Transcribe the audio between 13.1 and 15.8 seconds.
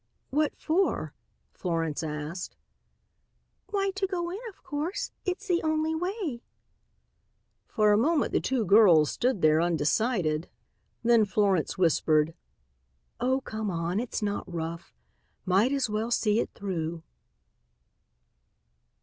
"Oh, come on. It's not rough. Might